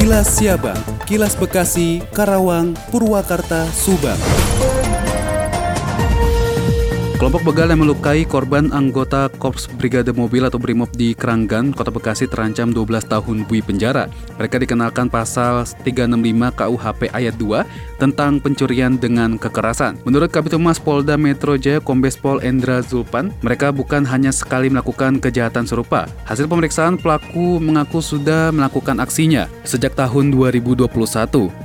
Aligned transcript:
Kilas 0.00 0.40
Siabang, 0.40 0.80
Kilas 1.04 1.36
Bekasi, 1.36 2.00
Karawang, 2.16 2.72
Purwakarta, 2.88 3.68
Subang. 3.68 4.16
Kelompok 7.20 7.52
begal 7.52 7.68
yang 7.68 7.84
melukai 7.84 8.24
korban 8.24 8.72
anggota 8.72 9.28
Korps 9.28 9.68
Brigade 9.68 10.08
Mobil 10.08 10.40
atau 10.40 10.56
Brimob 10.56 10.88
di 10.96 11.12
Keranggan, 11.12 11.68
Kota 11.68 11.92
Bekasi 11.92 12.24
terancam 12.24 12.72
12 12.72 12.80
tahun 13.04 13.44
bui 13.44 13.60
penjara. 13.60 14.08
Mereka 14.40 14.56
dikenalkan 14.56 15.12
pasal 15.12 15.68
365 15.84 16.16
KUHP 16.56 17.12
ayat 17.12 17.36
2 17.36 18.00
tentang 18.00 18.40
pencurian 18.40 18.96
dengan 18.96 19.36
kekerasan. 19.36 20.00
Menurut 20.08 20.32
Kabit 20.32 20.56
Humas 20.56 20.80
Polda 20.80 21.20
Metro 21.20 21.60
Jaya 21.60 21.84
Kombes 21.84 22.16
Pol 22.16 22.40
Endra 22.40 22.80
Zulpan, 22.80 23.36
mereka 23.44 23.68
bukan 23.68 24.00
hanya 24.08 24.32
sekali 24.32 24.72
melakukan 24.72 25.20
kejahatan 25.20 25.68
serupa. 25.68 26.08
Hasil 26.24 26.48
pemeriksaan 26.48 26.96
pelaku 26.96 27.60
mengaku 27.60 28.00
sudah 28.00 28.48
melakukan 28.48 28.96
aksinya 28.96 29.44
sejak 29.68 29.92
tahun 29.92 30.32
2021. 30.32 30.88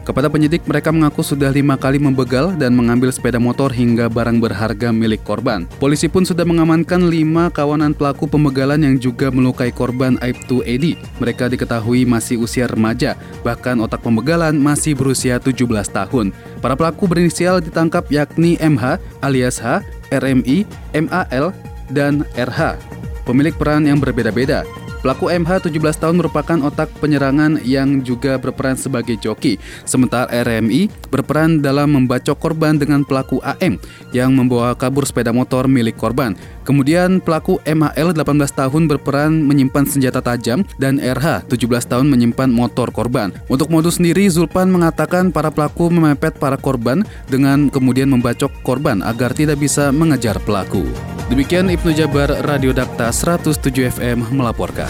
Kepada 0.03 0.27
penyidik, 0.27 0.67
mereka 0.67 0.91
mengaku 0.91 1.23
sudah 1.23 1.47
lima 1.47 1.79
kali 1.79 1.95
membegal 1.95 2.51
dan 2.59 2.75
mengambil 2.75 3.07
sepeda 3.07 3.39
motor 3.39 3.71
hingga 3.71 4.11
barang 4.11 4.43
berharga 4.43 4.91
milik 4.91 5.23
korban 5.23 5.44
korban. 5.45 5.69
Polisi 5.77 6.09
pun 6.09 6.25
sudah 6.25 6.41
mengamankan 6.41 7.05
lima 7.05 7.53
kawanan 7.53 7.93
pelaku 7.93 8.25
pembegalan 8.25 8.81
yang 8.81 8.97
juga 8.97 9.29
melukai 9.29 9.69
korban 9.69 10.17
Aibtu 10.25 10.65
Edi. 10.65 10.97
Mereka 11.21 11.53
diketahui 11.53 12.01
masih 12.01 12.41
usia 12.41 12.65
remaja, 12.65 13.13
bahkan 13.45 13.77
otak 13.77 14.01
pembegalan 14.01 14.57
masih 14.57 14.97
berusia 14.97 15.37
17 15.37 15.69
tahun. 15.93 16.33
Para 16.65 16.73
pelaku 16.73 17.05
berinisial 17.05 17.61
ditangkap 17.61 18.09
yakni 18.09 18.57
MH 18.57 18.97
alias 19.21 19.61
H, 19.61 19.85
RMI, 20.09 20.65
MAL, 20.97 21.53
dan 21.93 22.25
RH. 22.33 22.81
Pemilik 23.29 23.53
peran 23.53 23.85
yang 23.85 24.01
berbeda-beda. 24.01 24.65
Pelaku 25.05 25.29
MH 25.29 25.69
17 25.69 26.01
tahun 26.01 26.17
merupakan 26.17 26.57
otak 26.65 26.89
penyerangan 26.97 27.61
yang 27.61 28.01
juga 28.01 28.41
berperan 28.41 28.73
sebagai 28.73 29.13
joki. 29.21 29.61
Sementara 29.85 30.25
RMI 30.33 30.89
berperan 31.13 31.61
dalam 31.61 31.93
membacok 31.93 32.33
korban 32.41 32.73
dengan 32.73 33.05
pelaku 33.05 33.37
AM 33.45 33.77
yang 34.17 34.33
membawa 34.33 34.73
kabur 34.73 35.05
sepeda 35.05 35.29
motor 35.29 35.69
milik 35.69 35.93
korban. 35.93 36.33
Kemudian 36.65 37.21
pelaku 37.21 37.61
MHL 37.69 38.17
18 38.17 38.49
tahun 38.49 38.89
berperan 38.89 39.45
menyimpan 39.45 39.85
senjata 39.85 40.25
tajam 40.25 40.65
dan 40.81 40.97
RH 40.97 41.53
17 41.53 41.85
tahun 41.85 42.09
menyimpan 42.09 42.49
motor 42.49 42.89
korban. 42.89 43.29
Untuk 43.45 43.69
modus 43.69 44.01
sendiri 44.01 44.25
Zulpan 44.25 44.73
mengatakan 44.73 45.29
para 45.29 45.53
pelaku 45.53 45.93
memepet 45.93 46.41
para 46.41 46.57
korban 46.57 47.05
dengan 47.29 47.69
kemudian 47.69 48.09
membacok 48.09 48.49
korban 48.65 49.05
agar 49.05 49.37
tidak 49.37 49.61
bisa 49.61 49.93
mengejar 49.93 50.41
pelaku. 50.41 51.14
Demikian 51.25 51.73
Ibnu 51.73 51.89
Jabar 51.89 52.29
Radio 52.45 52.69
Dakta 52.69 53.09
107 53.09 53.97
FM 53.97 54.29
melaporkan. 54.29 54.85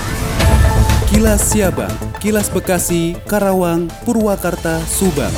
Kilas 1.07 1.39
Siabang, 1.47 1.95
Kilas 2.19 2.51
Bekasi, 2.51 3.15
Karawang, 3.23 3.87
Purwakarta, 4.03 4.83
Subang. 4.83 5.31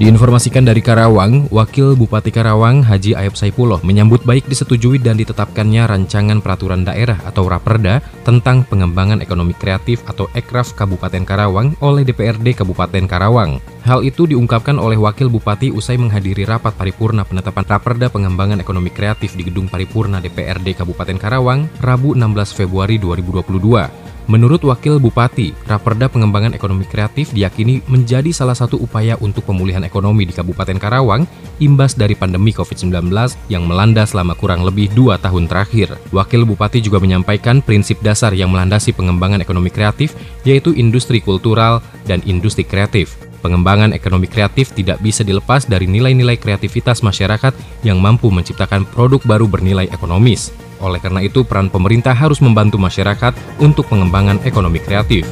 Diinformasikan 0.00 0.64
dari 0.64 0.80
Karawang, 0.80 1.52
Wakil 1.52 1.92
Bupati 1.92 2.32
Karawang 2.32 2.80
Haji 2.80 3.12
Ayub 3.12 3.36
Saipullah 3.36 3.84
menyambut 3.84 4.24
baik 4.24 4.48
disetujui 4.48 4.96
dan 4.96 5.20
ditetapkannya 5.20 5.84
rancangan 5.84 6.40
peraturan 6.40 6.88
daerah 6.88 7.20
atau 7.20 7.44
Raperda 7.44 8.00
tentang 8.24 8.64
pengembangan 8.64 9.20
ekonomi 9.20 9.52
kreatif 9.52 10.00
atau 10.08 10.24
Ekraf 10.32 10.72
Kabupaten 10.72 11.20
Karawang 11.28 11.76
oleh 11.84 12.08
DPRD 12.08 12.56
Kabupaten 12.56 13.04
Karawang. 13.04 13.60
Hal 13.84 14.00
itu 14.00 14.24
diungkapkan 14.24 14.80
oleh 14.80 14.96
Wakil 14.96 15.28
Bupati 15.28 15.68
usai 15.68 16.00
menghadiri 16.00 16.48
rapat 16.48 16.72
paripurna 16.80 17.28
penetapan 17.28 17.68
Raperda 17.68 18.08
pengembangan 18.08 18.56
ekonomi 18.56 18.88
kreatif 18.88 19.36
di 19.36 19.44
Gedung 19.44 19.68
Paripurna 19.68 20.16
DPRD 20.16 20.80
Kabupaten 20.80 21.20
Karawang, 21.20 21.68
Rabu 21.76 22.16
16 22.16 22.56
Februari 22.56 22.96
2022. 22.96 24.09
Menurut 24.28 24.60
Wakil 24.66 25.00
Bupati, 25.00 25.56
Raperda 25.64 26.10
Pengembangan 26.10 26.52
Ekonomi 26.52 26.84
Kreatif 26.84 27.32
diyakini 27.32 27.80
menjadi 27.88 28.28
salah 28.34 28.52
satu 28.52 28.76
upaya 28.76 29.16
untuk 29.22 29.48
pemulihan 29.48 29.80
ekonomi 29.86 30.28
di 30.28 30.36
Kabupaten 30.36 30.76
Karawang 30.76 31.24
imbas 31.62 31.96
dari 31.96 32.12
pandemi 32.12 32.52
COVID-19 32.52 33.08
yang 33.48 33.64
melanda 33.64 34.04
selama 34.04 34.36
kurang 34.36 34.66
lebih 34.66 34.92
dua 34.92 35.16
tahun 35.16 35.48
terakhir. 35.48 35.96
Wakil 36.12 36.44
Bupati 36.44 36.84
juga 36.84 37.00
menyampaikan 37.00 37.64
prinsip 37.64 38.02
dasar 38.04 38.36
yang 38.36 38.52
melandasi 38.52 38.92
pengembangan 38.92 39.40
ekonomi 39.40 39.72
kreatif, 39.72 40.12
yaitu 40.44 40.76
industri 40.76 41.22
kultural 41.22 41.80
dan 42.04 42.20
industri 42.28 42.62
kreatif. 42.66 43.16
Pengembangan 43.40 43.96
ekonomi 43.96 44.28
kreatif 44.28 44.76
tidak 44.76 45.00
bisa 45.00 45.24
dilepas 45.24 45.64
dari 45.64 45.88
nilai-nilai 45.88 46.36
kreativitas 46.36 47.00
masyarakat 47.00 47.56
yang 47.80 47.96
mampu 47.96 48.28
menciptakan 48.28 48.84
produk 48.84 49.24
baru 49.24 49.48
bernilai 49.48 49.88
ekonomis. 49.88 50.52
Oleh 50.80 50.98
karena 50.98 51.20
itu, 51.20 51.44
peran 51.44 51.68
pemerintah 51.68 52.16
harus 52.16 52.40
membantu 52.40 52.80
masyarakat 52.80 53.36
untuk 53.60 53.86
pengembangan 53.86 54.40
ekonomi 54.48 54.80
kreatif. 54.80 55.28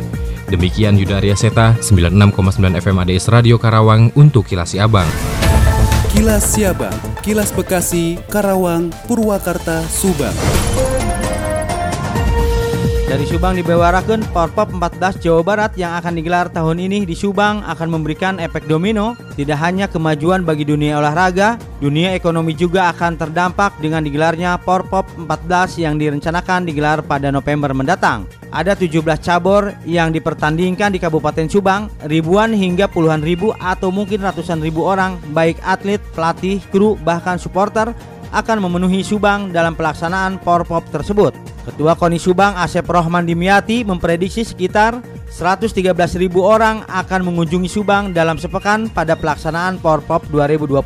Demikian 0.48 0.96
Yuda 0.96 1.20
Arya 1.20 1.36
Seta, 1.36 1.76
96,9 1.80 2.80
FM 2.80 2.96
ADS 3.04 3.28
Radio 3.28 3.60
Karawang 3.60 4.08
untuk 4.16 4.48
Kilas 4.48 4.72
Siabang. 4.72 5.08
Kilas 6.08 6.56
Siabang, 6.56 6.96
Kilas 7.20 7.52
Bekasi, 7.52 8.16
Karawang, 8.32 8.88
Purwakarta, 9.04 9.84
Subang. 9.92 10.32
Dari 13.08 13.24
Subang 13.24 13.56
dibewarakan 13.56 14.20
Porpop 14.36 14.68
14 14.68 15.24
Jawa 15.24 15.40
Barat 15.40 15.72
yang 15.80 15.96
akan 15.96 16.12
digelar 16.12 16.52
tahun 16.52 16.76
ini 16.76 17.08
di 17.08 17.16
Subang 17.16 17.64
akan 17.64 17.88
memberikan 17.88 18.36
efek 18.36 18.68
domino 18.68 19.16
tidak 19.32 19.56
hanya 19.64 19.88
kemajuan 19.88 20.44
bagi 20.44 20.68
dunia 20.68 21.00
olahraga, 21.00 21.56
dunia 21.80 22.12
ekonomi 22.12 22.52
juga 22.52 22.92
akan 22.92 23.16
terdampak 23.16 23.80
dengan 23.80 24.04
digelarnya 24.04 24.60
Porpop 24.60 25.08
14 25.24 25.80
yang 25.80 25.96
direncanakan 25.96 26.68
digelar 26.68 27.00
pada 27.00 27.32
November 27.32 27.72
mendatang. 27.72 28.28
Ada 28.52 28.76
17 28.76 29.00
cabur 29.24 29.72
yang 29.88 30.12
dipertandingkan 30.12 30.92
di 30.92 31.00
Kabupaten 31.00 31.48
Subang, 31.48 31.88
ribuan 32.04 32.52
hingga 32.52 32.92
puluhan 32.92 33.24
ribu 33.24 33.56
atau 33.56 33.88
mungkin 33.88 34.20
ratusan 34.20 34.60
ribu 34.60 34.84
orang 34.84 35.16
baik 35.32 35.56
atlet, 35.64 36.04
pelatih, 36.12 36.60
kru, 36.68 36.92
bahkan 37.00 37.40
supporter 37.40 37.88
akan 38.36 38.68
memenuhi 38.68 39.00
Subang 39.00 39.48
dalam 39.48 39.72
pelaksanaan 39.72 40.36
Porpop 40.44 40.84
tersebut. 40.92 41.47
Ketua 41.68 41.92
KONI 41.92 42.16
Subang 42.16 42.56
Asep 42.56 42.88
Rohman 42.88 43.28
Dimyati 43.28 43.84
memprediksi 43.84 44.40
sekitar 44.40 45.04
113.000 45.28 45.92
orang 46.40 46.80
akan 46.88 47.20
mengunjungi 47.28 47.68
Subang 47.68 48.16
dalam 48.16 48.40
sepekan 48.40 48.88
pada 48.88 49.12
pelaksanaan 49.12 49.76
Porpop 49.76 50.24
2022. 50.32 50.80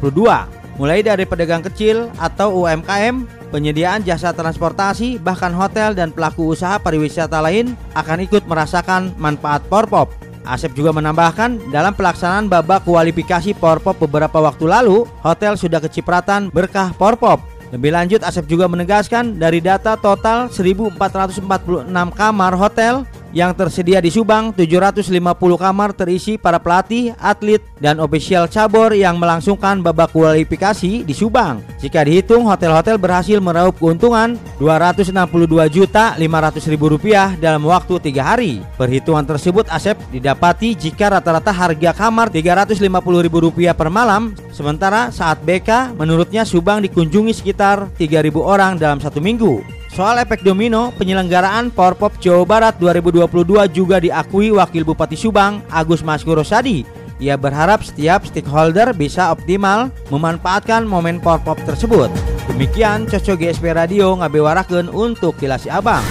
Mulai 0.82 1.06
dari 1.06 1.22
pedagang 1.22 1.62
kecil 1.62 2.10
atau 2.18 2.66
UMKM, 2.66 3.30
penyediaan 3.54 4.02
jasa 4.02 4.34
transportasi, 4.34 5.22
bahkan 5.22 5.54
hotel 5.54 5.94
dan 5.94 6.10
pelaku 6.10 6.50
usaha 6.50 6.82
pariwisata 6.82 7.38
lain 7.38 7.78
akan 7.94 8.26
ikut 8.26 8.42
merasakan 8.50 9.14
manfaat 9.22 9.62
Porpop. 9.70 10.10
Asep 10.42 10.74
juga 10.74 10.90
menambahkan 10.90 11.70
dalam 11.70 11.94
pelaksanaan 11.94 12.50
babak 12.50 12.82
kualifikasi 12.82 13.54
Porpop 13.54 14.02
beberapa 14.02 14.42
waktu 14.42 14.66
lalu, 14.66 15.06
hotel 15.22 15.54
sudah 15.54 15.78
kecipratan 15.78 16.50
berkah 16.50 16.90
Porpop 16.98 17.51
lebih 17.72 17.88
lanjut, 17.88 18.20
Asep 18.20 18.44
juga 18.44 18.68
menegaskan 18.68 19.40
dari 19.40 19.64
data 19.64 19.96
total 19.96 20.52
1446 20.52 21.88
kamar 22.12 22.52
hotel 22.52 23.08
yang 23.32 23.56
tersedia 23.56 23.98
di 23.98 24.12
Subang, 24.12 24.52
750 24.52 25.10
kamar 25.56 25.90
terisi 25.96 26.36
para 26.36 26.60
pelatih, 26.60 27.16
atlet, 27.16 27.64
dan 27.80 27.98
ofisial 27.98 28.46
cabur 28.46 28.92
yang 28.92 29.16
melangsungkan 29.16 29.80
babak 29.80 30.12
kualifikasi 30.12 31.02
di 31.02 31.14
Subang. 31.16 31.64
Jika 31.80 32.04
dihitung, 32.04 32.46
hotel-hotel 32.46 33.00
berhasil 33.00 33.40
meraup 33.40 33.76
keuntungan 33.80 34.36
262 34.60 35.66
juta 35.72 36.14
500 36.14 36.72
ribu 36.72 36.92
rupiah 36.94 37.34
dalam 37.40 37.64
waktu 37.66 37.98
tiga 37.98 38.22
hari. 38.36 38.62
Perhitungan 38.76 39.24
tersebut 39.24 39.66
Asep 39.72 39.98
didapati 40.12 40.76
jika 40.76 41.18
rata-rata 41.18 41.50
harga 41.50 41.90
kamar 41.96 42.30
350 42.30 43.24
ribu 43.24 43.38
rupiah 43.48 43.74
per 43.74 43.88
malam, 43.88 44.36
sementara 44.54 45.10
saat 45.10 45.40
BK 45.42 45.96
menurutnya 45.96 46.46
Subang 46.46 46.84
dikunjungi 46.84 47.32
sekitar 47.34 47.90
3.000 47.96 48.36
orang 48.38 48.78
dalam 48.78 49.00
satu 49.00 49.18
minggu. 49.18 49.81
Soal 49.92 50.24
efek 50.24 50.40
domino, 50.40 50.88
penyelenggaraan 50.96 51.68
Porpop 51.68 52.16
Jawa 52.16 52.48
Barat 52.48 52.74
2022 52.80 53.68
juga 53.76 54.00
diakui 54.00 54.48
Wakil 54.48 54.88
Bupati 54.88 55.20
Subang, 55.20 55.60
Agus 55.68 56.00
Maskuro 56.00 56.40
Sadi. 56.40 56.80
Ia 57.20 57.36
berharap 57.36 57.84
setiap 57.84 58.24
stakeholder 58.24 58.96
bisa 58.96 59.28
optimal 59.28 59.92
memanfaatkan 60.08 60.88
momen 60.88 61.20
Porpop 61.20 61.60
tersebut. 61.68 62.08
Demikian 62.48 63.04
Coco 63.04 63.36
GSP 63.36 63.76
Radio 63.76 64.16
ngabewarakeun 64.16 64.88
untuk 64.88 65.36
Kilas 65.36 65.68
Abang. 65.68 66.02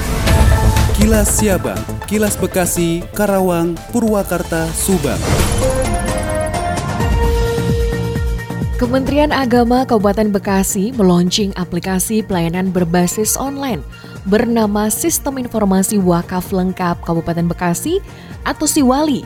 Kilas 0.94 1.42
Siabang, 1.42 1.82
Kilas 2.06 2.38
Bekasi, 2.38 3.02
Karawang, 3.18 3.74
Purwakarta, 3.90 4.70
Subang. 4.78 5.51
Kementerian 8.82 9.30
Agama 9.30 9.86
Kabupaten 9.86 10.34
Bekasi 10.34 10.90
meluncing 10.98 11.54
aplikasi 11.54 12.26
pelayanan 12.26 12.74
berbasis 12.74 13.38
online 13.38 13.86
bernama 14.26 14.90
Sistem 14.90 15.38
Informasi 15.38 16.02
Wakaf 16.02 16.50
Lengkap 16.50 17.06
Kabupaten 17.06 17.46
Bekasi 17.46 18.02
atau 18.42 18.66
Siwali. 18.66 19.22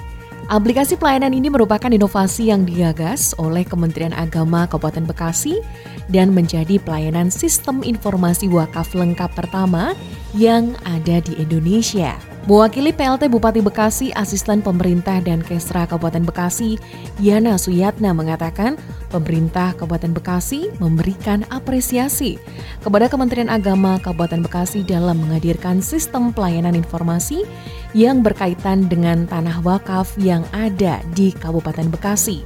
Aplikasi 0.52 1.00
pelayanan 1.00 1.32
ini 1.32 1.48
merupakan 1.48 1.88
inovasi 1.88 2.52
yang 2.52 2.68
digagas 2.68 3.32
oleh 3.40 3.64
Kementerian 3.64 4.12
Agama 4.12 4.68
Kabupaten 4.68 5.08
Bekasi 5.08 5.64
dan 6.12 6.36
menjadi 6.36 6.76
pelayanan 6.76 7.32
sistem 7.32 7.80
informasi 7.80 8.52
wakaf 8.52 8.92
lengkap 8.92 9.40
pertama 9.40 9.96
yang 10.36 10.76
ada 10.84 11.24
di 11.24 11.32
Indonesia. 11.40 12.35
Mewakili 12.46 12.94
PLT 12.94 13.26
Bupati 13.26 13.58
Bekasi, 13.58 14.14
Asisten 14.14 14.62
Pemerintah 14.62 15.18
dan 15.18 15.42
Kesra 15.42 15.90
Kabupaten 15.90 16.30
Bekasi, 16.30 16.78
Yana 17.18 17.58
Suyatna 17.58 18.14
mengatakan 18.14 18.78
pemerintah 19.10 19.74
Kabupaten 19.74 20.14
Bekasi 20.14 20.70
memberikan 20.78 21.42
apresiasi 21.50 22.38
kepada 22.86 23.10
Kementerian 23.10 23.50
Agama 23.50 23.98
Kabupaten 23.98 24.46
Bekasi 24.46 24.86
dalam 24.86 25.26
menghadirkan 25.26 25.82
sistem 25.82 26.30
pelayanan 26.30 26.78
informasi 26.78 27.50
yang 27.98 28.22
berkaitan 28.22 28.86
dengan 28.86 29.26
tanah 29.26 29.66
wakaf 29.66 30.14
yang 30.22 30.46
ada 30.54 31.02
di 31.18 31.34
Kabupaten 31.34 31.90
Bekasi. 31.90 32.46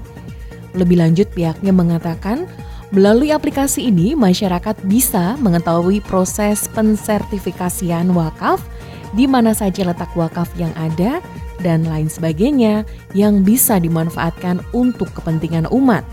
Lebih 0.79 0.95
lanjut 0.95 1.27
pihaknya 1.35 1.75
mengatakan 1.75 2.47
Melalui 2.89 3.29
aplikasi 3.29 3.85
ini, 3.85 4.17
masyarakat 4.17 4.73
bisa 4.89 5.37
mengetahui 5.37 6.01
proses 6.01 6.65
pensertifikasian 6.73 8.09
wakaf 8.17 8.65
di 9.13 9.25
mana 9.25 9.53
saja 9.55 9.85
letak 9.85 10.11
wakaf 10.13 10.49
yang 10.57 10.73
ada, 10.77 11.23
dan 11.59 11.83
lain 11.83 12.07
sebagainya 12.07 12.87
yang 13.11 13.43
bisa 13.43 13.77
dimanfaatkan 13.77 14.63
untuk 14.71 15.11
kepentingan 15.11 15.67
umat. 15.69 16.07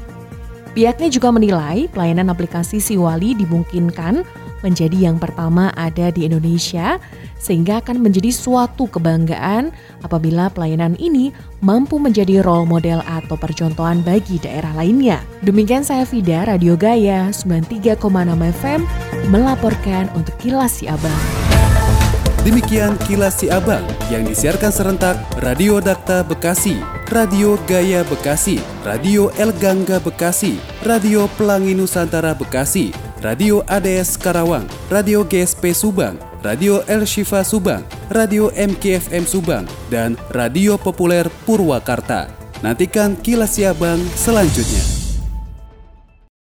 Pihaknya 0.76 1.08
juga 1.08 1.32
menilai 1.32 1.88
pelayanan 1.88 2.28
aplikasi 2.28 2.76
Siwali 2.82 3.32
dimungkinkan 3.32 4.20
menjadi 4.60 5.08
yang 5.08 5.16
pertama 5.16 5.72
ada 5.72 6.12
di 6.12 6.28
Indonesia, 6.28 7.00
sehingga 7.40 7.80
akan 7.80 8.02
menjadi 8.02 8.28
suatu 8.34 8.84
kebanggaan 8.90 9.72
apabila 10.02 10.50
pelayanan 10.52 10.98
ini 11.00 11.30
mampu 11.62 11.96
menjadi 11.96 12.44
role 12.44 12.68
model 12.68 13.00
atau 13.06 13.38
percontohan 13.38 14.02
bagi 14.02 14.42
daerah 14.42 14.72
lainnya. 14.74 15.22
Demikian 15.46 15.86
saya 15.86 16.02
Fida, 16.02 16.44
Radio 16.44 16.74
Gaya 16.74 17.30
93,6 17.30 17.96
FM, 18.60 18.80
melaporkan 19.30 20.10
untuk 20.18 20.34
Kilas 20.42 20.82
Si 20.82 20.90
Abang. 20.90 21.45
Demikian 22.46 22.94
kilas 23.10 23.42
si 23.42 23.50
abang 23.50 23.82
yang 24.06 24.22
disiarkan 24.22 24.70
serentak 24.70 25.18
Radio 25.42 25.82
Dakta 25.82 26.22
Bekasi, 26.22 26.78
Radio 27.10 27.58
Gaya 27.66 28.06
Bekasi, 28.06 28.62
Radio 28.86 29.34
El 29.34 29.50
Gangga 29.58 29.98
Bekasi, 29.98 30.54
Radio 30.86 31.26
Pelangi 31.34 31.74
Nusantara 31.74 32.38
Bekasi, 32.38 32.94
Radio 33.18 33.66
ADS 33.66 34.14
Karawang, 34.14 34.70
Radio 34.86 35.26
GSP 35.26 35.74
Subang, 35.74 36.22
Radio 36.46 36.86
El 36.86 37.02
Shifa 37.02 37.42
Subang, 37.42 37.82
Radio 38.14 38.54
MKFM 38.54 39.26
Subang, 39.26 39.66
dan 39.90 40.14
Radio 40.30 40.78
Populer 40.78 41.26
Purwakarta. 41.50 42.30
Nantikan 42.62 43.18
kilas 43.18 43.58
si 43.58 43.66
abang 43.66 43.98
selanjutnya. 44.14 44.95